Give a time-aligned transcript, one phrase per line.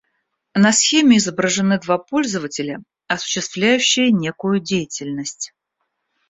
[0.55, 5.53] На схеме изображены два пользователя, осуществляющие некую деятельность